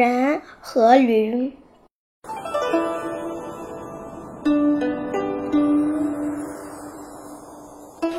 [0.00, 1.52] 人和驴。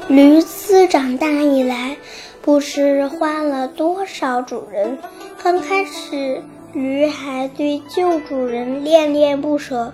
[0.08, 1.98] 驴子长大以来，
[2.44, 5.00] 不知换了多少主人。
[5.44, 9.92] 刚开始，驴还对旧主人恋恋不舍，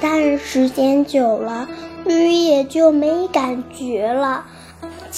[0.00, 1.68] 但时间久了，
[2.04, 4.44] 驴也就没感觉了。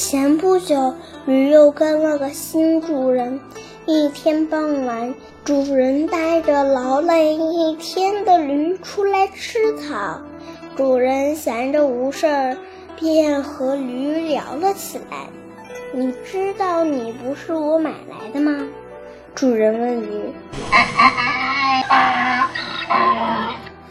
[0.00, 0.94] 前不久，
[1.26, 3.40] 驴又跟了个新主人。
[3.84, 5.12] 一天傍晚，
[5.44, 10.20] 主人带着劳累一天的驴出来吃草，
[10.76, 12.56] 主人闲着无事儿。
[12.96, 15.26] 便和驴聊了起来。
[15.92, 18.68] 你知道你不是我买来的吗？
[19.34, 20.32] 主人问驴。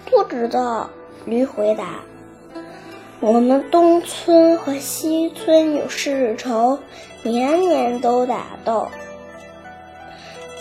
[0.05, 0.89] 不知道，
[1.25, 1.83] 驴回答。
[3.19, 6.77] 我们东村和西村有世仇，
[7.23, 8.87] 年年都打斗。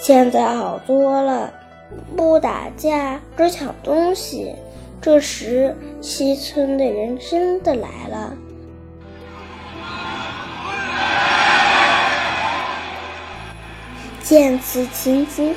[0.00, 1.52] 现在好多了，
[2.16, 4.54] 不打架，只抢东西。
[5.02, 8.32] 这时，西村的人真的来了。
[14.22, 15.54] 见此情景，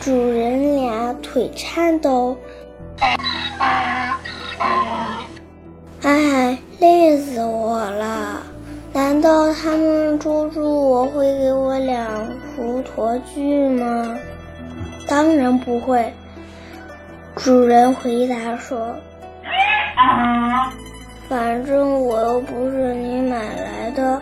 [0.00, 2.38] 主人俩腿颤抖。
[9.22, 14.18] 道他们捉住我会给我两幅驼具吗？
[15.06, 16.12] 当然不会。
[17.36, 18.94] 主人回答说
[21.28, 24.20] ：“反正我又不是你买来的，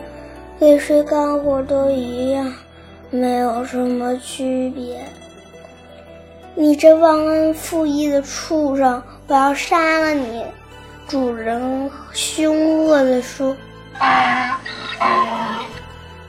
[0.59, 2.53] 给谁干活都一样，
[3.11, 5.01] 没有什么区别。
[6.55, 10.45] 你这忘恩负义的畜生，我要杀了你！”
[11.09, 13.57] 主人凶恶地说：“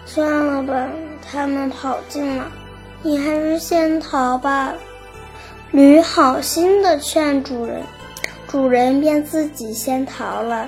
[0.05, 0.87] 算了吧，
[1.31, 2.45] 他们跑尽了，
[3.01, 4.73] 你还是先逃吧。”
[5.71, 7.81] 驴好心的劝主人，
[8.45, 10.67] 主人便自己先逃了。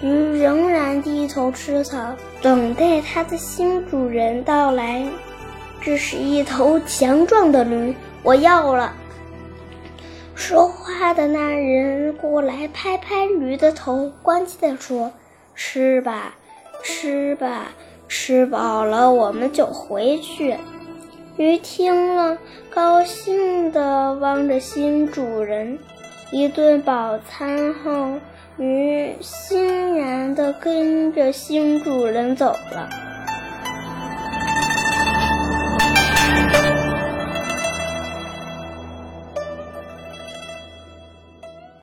[0.00, 5.04] 驴仍然低头吃草，等待它的新主人到来。
[5.80, 8.92] 这是一头强壮的驴，我要了。
[10.36, 15.12] 说话的那人过来拍拍驴的头，关切地说
[15.56, 16.34] ：“吃吧，
[16.84, 17.72] 吃吧，
[18.06, 20.54] 吃饱了我们就回去。”
[21.36, 22.38] 鱼听了，
[22.70, 25.76] 高兴地望着新主人。
[26.30, 28.20] 一顿饱餐后，
[28.58, 32.88] 鱼欣然地跟着新主人走了。